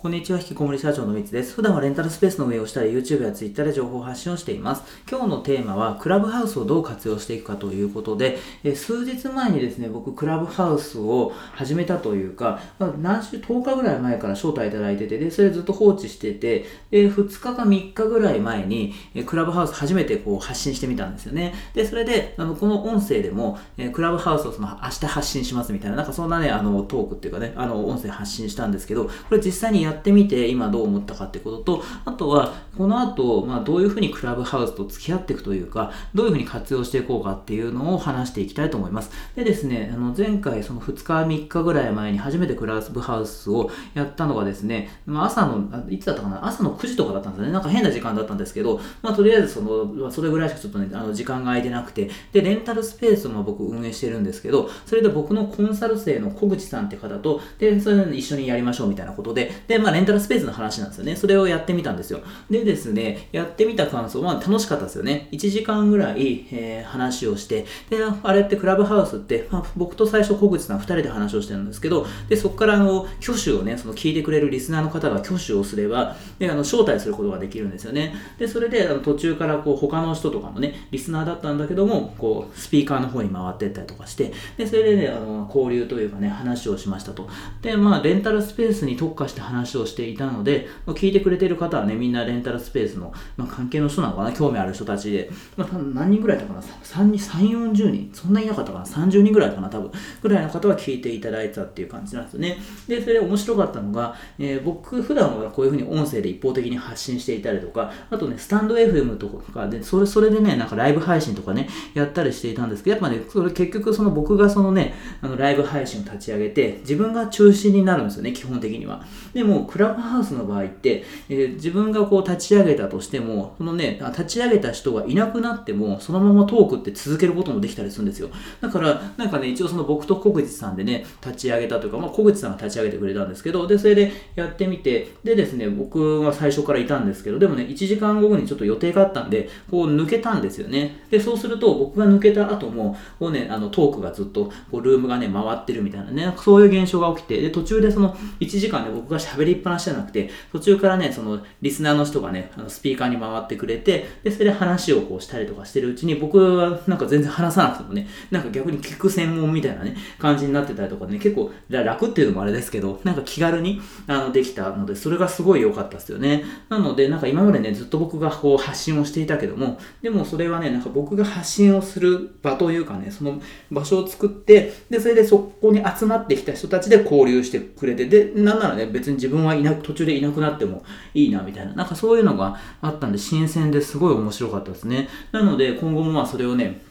[0.00, 1.52] こんにちは、引きこもり社長のみつです。
[1.52, 4.82] 普段はレンタルスペースの運営をしたり、YouTube や Twitter で情報発信をしています。
[5.06, 21.52] 今日のテーマは、クラブハウスをどう活用していくかということで、え数日前にですね、僕、クラブハウスを始めたというか、ま、何週、10日ぐらい前から招待いただいてて、で、それずっと放置してて、で、2日か3日ぐらい前に、えクラブハウス初めてこう発信してみたんですよね。
[21.74, 39.10] で、それで、あの、この音声でも、えクラブハウスをその、明日発信しますみたいな、なんかそんなね、あの、トークっていうかね、あの、音声発信したんですけど、これ実際にややってみて、今、どう思ったかってことと、あとは、この後、まあ、どういうふうにクラブハウスと付き合っていくというか、どういうふうに活用していこうかっていうのを話していきたいと思います。
[39.34, 47.52] でですね、あの、前回、その2日、3日ぐらい前に初めてクラブハウスをやったのがですね、まあ、朝の、いつだったかな、朝の9時とかだったんですよね。
[47.52, 61.16] なんか変な時間だったんですけど、まあ、とりあえずその、それぐらいしかちょっとね、あの、時間が空いてなくて、で、レンタルスペースも僕運営してるんですけど、それで僕のコンサル生の小口さんって方と、で、それで一緒にやりましょうみたいなことで、で、まあ、レンタルスペースの話なんですよね。
[61.16, 62.20] それをやってみたんですよ。
[62.50, 65.28] でですね、やってみた感想は楽しかったですよね。
[65.32, 78.14] 1時間ぐらい、えー、話をして、で、あれってクラブハウスって、まあ、僕と最初小口さん2人で話をしてるんですけど、で、そこからあの、挙手をね、その聞いてくれるリスナーの方が挙手をすれば、で、あの、招待することができるんですよね。
[78.38, 87.28] で、それで、あの途中からこう、他の人とかもね、リスナーだったんだけども、こう、スピーカーの方に回ってったりとかして、で、それでね、あの、交流というかね、話をしましたと。
[87.62, 99.90] で、まあ、レンタルスペースに特化して話をしていたので、まあ聞いてくれてる方はね、みんなレンタルスペースの、まあ、関係の人なのかな、興味ある人たちで、まあ、何人ぐらいだったかな、3、3 40人、そんなにいなかったかな、30人ぐらいかな、多分、
[100.22, 102.58] ぐらいの方は聞いていただいたっていう感じなんですよね。
[102.88, 119.04] で、それで面白かったのが、えー、僕、普段はこういうふうに音声で一方的に発信していたりとか、あとね、スタンド FM とかで、それ、それでね、なんかライブ配信とかね、やったりしていたんですけど、やっぱね、それ結局その僕がそのね、あのライブ配信を立ち上げて、自分が中心になるんですよね、基本的には。
[119.32, 128.30] でも、クラブハウスの場合って、えー、自分がこう立ち上げたとしても、そのね、立ち上げた人がいなくなっても、そのままトークって続けることもできたりするんですよ。
[128.60, 141.04] だから、なんかね、一応その僕と小口さんでね、立ち上げたというか、まあ、小口さんが立ち上げてくれたんですけど、で、それでやってみて、でですね、僕は最初からいたんですけど、でもね、1時間後にちょっと予定があったんで、こう抜けたんですよね。
[141.10, 166.44] で、そうすると、僕が抜けた後も、こうね、あの、トークがずっと、こう、ルームがね、回ってるみたいなね、そういう現象が起きて、で、途中でその、1時間で僕が喋りっぱなしじゃなくて、途中からね、その、リスナーの人がね、あのスピーカーに回ってくれて、で、それで話をこうしたりとかしてるうちに、僕はなんか全然話さなくてもね、なんか逆に聞く専門みたいなね、感じになってたりとかね、結構楽っていうのもあれですけど、なんか気軽にあのできたので、それがすごい良かったですよね。
[166.68, 173.40] なので、なんか今までね、ずっと僕がこう発信をしていたけども、でもそれはね、なんか僕が発信をする場というかね、その
[173.70, 180.84] 場所を作って、で、それでそこに集まってきた人たちで交流してくれて、で、なんならね、別に自分はいな、途中でいなくなっても
[181.14, 185.08] いいな、みたいな、なんかそういうのがあったんで、新鮮ですごい面白かったですね。
[185.32, 186.82] なので、今後もまあそれをね、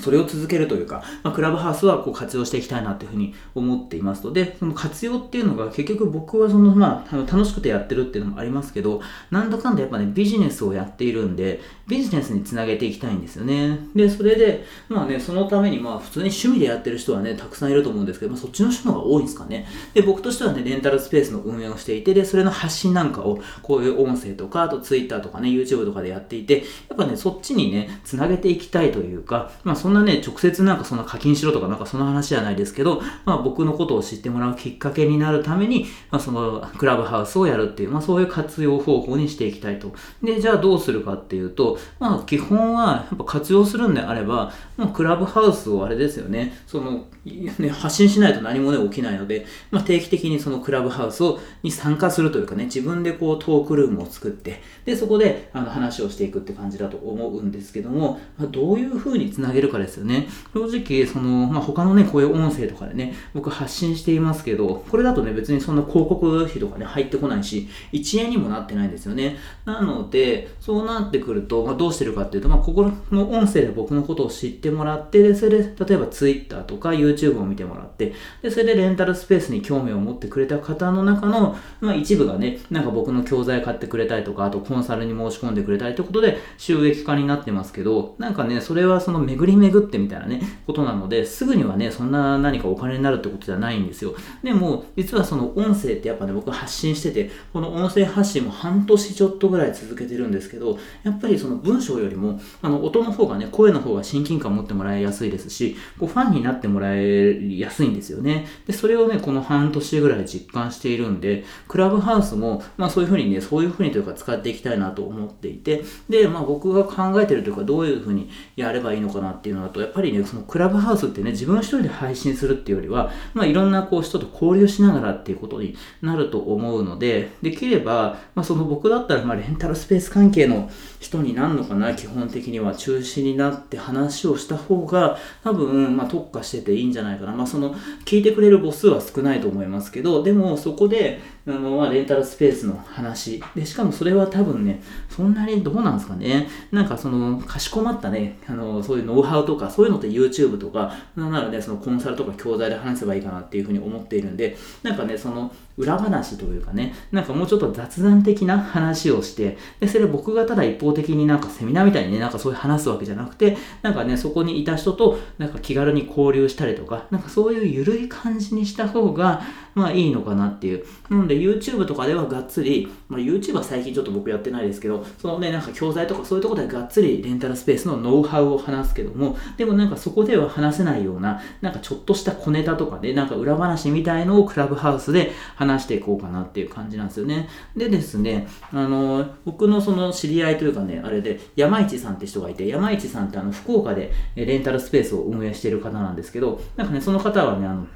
[0.00, 9.00] それを続けるというか、まあ、クラブハウスはこう活用していきたいなというふうに思っていますので、その活用っていうのが結局僕はその、まあ、楽しくてやってるっていうのもありますけど、
[9.30, 13.78] なんだかんだやっぱね、ビジネスをやっているんで、ビジネスにつなげていきたいんですよね。
[13.94, 19.66] で、それで、まあね、そのためにまあ普通に趣味でやってる人はね、たくさんいると思うんですけど、まあ、そっちの人の方が多いんですかね。
[19.92, 39.92] で、僕としてはね、レンタルスペースの運営をしていて、で、それの発信なんかを、こういう音声とか、あと Twitter とかね、YouTube とかでやっていて、やっぱね、そっちにね、つなげていきたいというか、まあそんなね、直接なんかそんな課金しろとかなんかその話じゃないですけど、まあ僕のことを知ってもらうきっかけになるために、まあそのクラブハウスをやるっていう、まあそういう活用方法にしていきたいと。
[40.22, 60.28] で、じゃあどうするかっていうと、まあ基本はやっぱ活用するんであれば、まあクラブハウスをあれですよね、その、ね、発信しないと何もね、起きないので、まあ定期的にそのクラブハウスをに参加するというかね、自分でこうトークルームを作って、で、そこであの話をしていくって感じだと思うんですけども、まあ、どういう風につなげるかですよね。
[60.52, 69.36] 正直、その、まあ、他のね、こういう音声とかでね、僕発信していますけど、これだとね、別にそんな広告費とかね、入ってこないし、1円にもなってないんですよね。
[69.64, 94.14] なので、そうなってくると、まあ、どうしてるかっていうと、まあ、ここの音声で僕のことを知ってもらって、で、それで、例えば Twitter とか YouTube を見てもらって、で、それでレンタルスペースに興味を持ってくれた方の中の、まあ、一部がね、なんか僕の教材買ってくれたりとか、あとコンサルに申し込んでくれたりということで、収益化になってますけど、なんかね、それはその巡り巡ってみたいなね、ことなので、すぐにはね、そんな何かお金になるってことじゃないんですよ。
[94.42, 108.46] でも、実はその音声ってやっぱね、僕発信してて、この音声発信も半年ちょっとぐらい続けてるんですけど、やっぱりその文章よりも、あの、音の方がね、声の方が親近感を持ってもらいやすいですし、こうファンになってもらいやすいんですよね。
[108.66, 130.70] で、それをね、この半年ぐらい実感しているんで、クラブハウスも、まあそういうふうにね、そういうふうにというか使っていきたいなと思っていて、で、まあ僕が考えてるというか、どういうふうにやればいいのかなっていうのだと、やっぱりね、そのクラブハウスってね、自分一人で配信するっていうよりは、まあいろんなこう人と交流しながらっていうことになると思うので、できれば、まあその僕だったら、まあレンタルスペース関係の
[131.00, 137.32] 人になるのかな、基本的には中心になって話をした方が、多分、まあ特化してていいんじゃないかな。
[137.32, 137.74] まあその、
[138.04, 143.42] 聞いてくれる母数は少ないと思いますけど、でもそこで、あの、まあレンタルスペースの話。
[143.54, 146.48] で、しかもそれは多分ね、そんなにどうなんですかね。
[146.72, 169.42] なんかその、かしこまったね、あの、そういうノウハウとか、そういうのって YouTube とか、なんならね、そのコンサルとか教材で話せばいいかなっていうふうに思っているんで、なんかね、その、裏話というかね、なんかもうちょっと雑談的な話をして、で、それ僕がただ一方的になんかセミナーみたいにね、なんかそういう話すわけじゃなくて、なんかね、そこにいた人と、なんか気軽に交流したりとか、なんかそういう緩い感じにした方が、
[169.74, 170.84] まあいいのかなっていう。
[171.10, 187.48] なのでで YouTube とかではがっつり、まあ YouTube は最近ちょっと僕やってないですけど、そのね、なんか教材とかそういうところでがっつりレンタルスペースのノウハウを話すけども、でもなんかそこでは話せないような、なんかちょっとした小ネタとかで、なんか裏話みたいのをクラブハウスで話していこうかなっていう感じなんですよね。
[187.76, 197.86] でですね、あの、僕のその知り合いというかね、あれで、山市さんって人がいて、山市さんってあの、福岡でレンタルスペースを運営している方なんですけど、なんかね、その方はね、あの、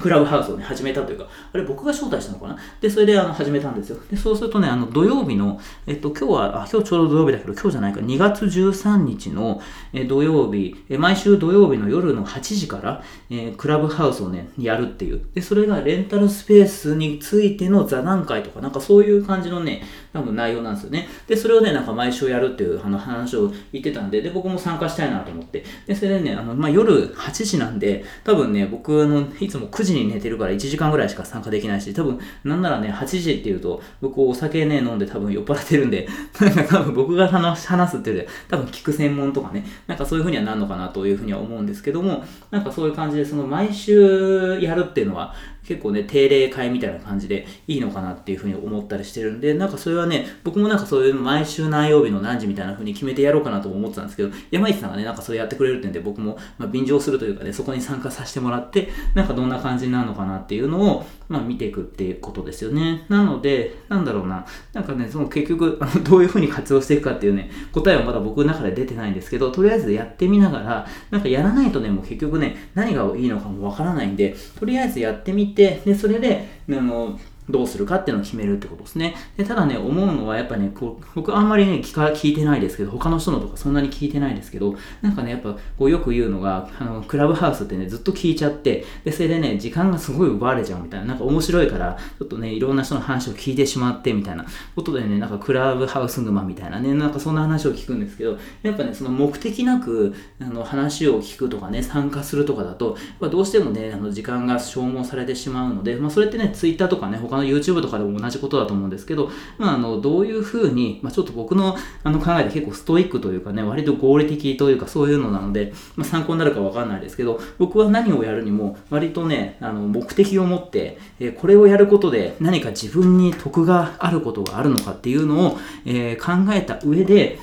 [0.00, 2.56] クラブハウスをね、始めたというか、あれ僕が招待したのかな？
[2.80, 3.98] で、それであの始めたんですよ。
[4.10, 9.60] で、そうするとね、あの土曜日の、えっと、今日は、あ、今日ちょうど土曜日だけど、今日じゃないか、2月13日の、
[9.92, 15.20] え土曜日、え毎週土曜日の夜の8時から、えー、クラブハウスをね、やるっていう。
[15.34, 19.82] で、それがレンタルスペースについての座談会とか、なんかそういう感じのね、
[20.12, 21.08] 多分内容なんですよね。
[21.26, 25.64] で、それをね、なんか毎週やるっていうあの話を言ってたんで、で、僕も参加したいなと思って。
[25.86, 36.08] で、それでね、あの、まあ、夜8時なんで、多分ね、僕、あの、いつも9時に寝てるから1時間ぐらいしか参加できないし、多分、なんならね、8時っていうと、僕お酒ね、飲んで多分酔っ払ってるんで、
[36.40, 45.34] なんか多分僕が話すっていうで、多分聞く専門とかね、なんかそういう風にはなるのかなというふうには思うんですけども、なんかそういう感じで、その毎週やるっていうのは、
[45.64, 63.04] 結構ね、定例会みたいな感じでいいのかなっていうふうに思ったりしてるんで、なんかそれはね、僕もなんかそういう毎週何曜日の何時みたいな風に決めてやろうかなと思ってたんですけど、山市さんがね、なんかそれやってくれるってんで、僕も、まあ、便乗するというかね、そこに参加させてもらって、なんかどんな感じになるのかなっていうのを、まあ見ていくっていうことですよね。
[63.08, 77.18] なので、なんだろうな、なんかね、その結局、あ のどういう風に活用していくかっていうね、答えはまだ僕の中で出てないんですけど、とりあえずやってみながら、なんかやらないとね、もう結局ね、何がいいのかもわからないんで、とりあえずやってみて、で、それで、あの、
[77.48, 79.14] どうするかっていうのを決めるってことですね。
[79.36, 127.38] でただね、思うのはやっぱね、こう僕あんまりね聞か、聞いてないですけど、他の人のとかそんなに聞いてないですけど、なんかね、やっぱこうよく言うのが、あの、クラブハウスってね、ずっと聞いちゃって、で、それでね、時間がすごい奪われちゃうみたいな、なんか面白いから、ちょっとね、いろんな人の話を聞いてしまってみたいなことでね、なんかクラブハウス沼みたいなね、なんかそんな話を聞くんですけど、やっぱね、その目的なく、あの、話を聞くとかね、参加するとかだと、まどうしてもね、あの、時間が消耗されてしまうので、まあ、それってね、Twitter とかね、他の YouTube とかでも同じことだと思うんですけど、まあ、あの、どういうふうに、まあ、ちょっと僕のあの考えで結構ストイックというかね、割と合理的というかそういうのなので、まあ、参考になるかわかんないですけど、僕は何をやるにも割とね、あの、目的を持って、え、これをやることで何か自分に得があることがあるのかっていうのを、えー、考えた上で、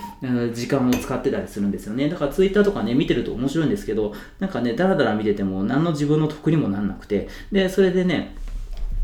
[0.53, 2.09] 時間を使ってたりするんですよね。
[2.09, 8.35] だからツイッターとかね、見てると面白いんですけど、なんかね、だらだら見てても何の自分の得にもなんなくて、で、それでね、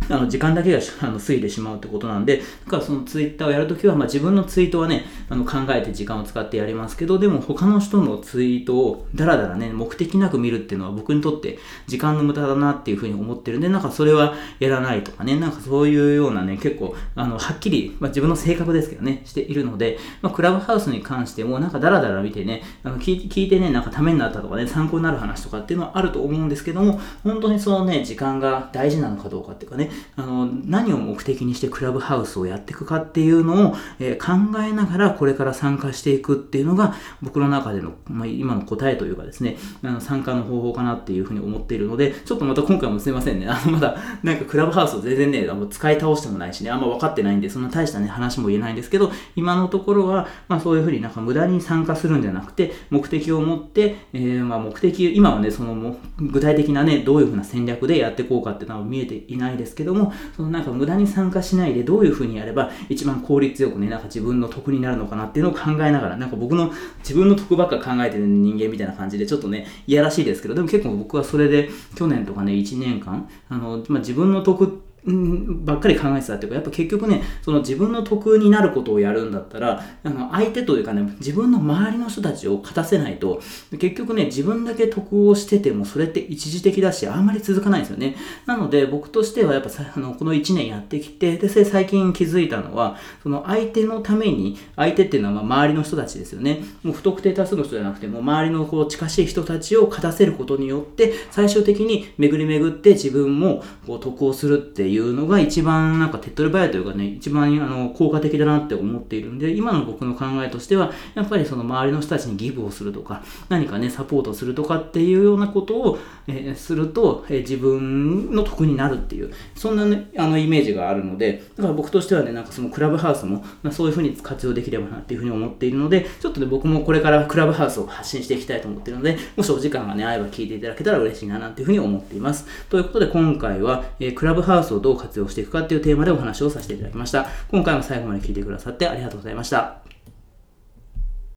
[0.09, 83.41] あの時間だけがあの過ぎてしまうってことなんで、だからそのツイッターをやるときは、まあ、自分のツイートはね、あの考えて時間を使ってやりますけど、でも他の人のツイートをだらだらね、目的なく見るっていうのは僕にとって時間の無駄だなっていうふうに思ってるんで、なんかそれはやらないとかね、なんかそういうようなね、結構、あの、はっきり、まあ、自分の性格ですけどね、しているので、まあ、クラブハウスに関しても、なんかダラダラ見てね、あの聞いてね、なんかためになったとかね、参考になる話とかっていうのはあると思うんですけども、本当にそのね、時間が大事なのかどうかっていうかね、あの、何を目的にしてクラブハウスをやっていくかっていうのを、えー、考えながらこれから参加していくっていうのが僕の中での、まあ、今の答えというかですね、あの参加の方法かなっていうふうに思っているので、ちょっとまた今回もすいませんね、あの、まだなんかクラブハウスを全然ね、あの使い倒してもないしね、あんま分かってないんで、そんな大したね、話も言えないんですけど、今のところは、まあそういうふうになんか無駄に参加するんじゃなくて、目的を持って、えー、まあ目的、今はね、その具体的なね、どういうふうな戦略でやっていこうかっていうのは見えていないですけどけども、そのなんか無駄に参加しないでどういうふうにやれば一番効率よくね、なんか自分の得になるのかなっていうのを考えながら、なんか僕の自分の得ばっか考えてる人間みたいな感じで、ちょっとね、いやらしいですけど、でも結構僕はそれで去年とかね、1年間、あの、まあ、自分の得ってうんばっかり考えてたっていうか、やっぱ結局ね、その自分の得になることをやるんだったら、あの相手というかね、自分の周りの人たちを勝たせないと、
[83.71, 88.15] 結局ね、自分だけ得をしてても、それって一時的だし、あんまり続かないんですよね。
[88.45, 96.63] なので、僕としてはやっぱさ、あの、この1年やってきて、で、最近気づいたのは、その相手のために、相手っていうのはま周りの人たちですよね。
[96.83, 132.45] もう不特定多数の人じゃなくて、もう周りのこう近しい人たちを勝たせることによって、最終的に巡り巡って自分もこう得をするっていういうのが一番なんか手っ取り早いというかね、一番あの効果的だなって思っているんで、今の僕の考えとしては、やっぱりその周りの人たちにギブをするとか、何かね、サポートするとかっていうようなことを、えー、すると、えー、自分の得になるっていう、そんなね、あのイメージがあるので、だから僕としてはね、なんかそのクラブハウスも、まあ、そういうふうに活用できればなっていうふうに思っているので、ちょっとね、僕もこれからクラブハウスを発信していきたいと思っているので、もしお時間がね、合えば聞いていただけたら嬉しいななんていうふうに思っています。
[132.69, 137.27] ということで、今回は、えー、クラブハウスををどう活用していくかっていうテーマでお話をさせていただきました。
[137.49, 139.80] 今回も最後まで聞いてくださってありがとうございました。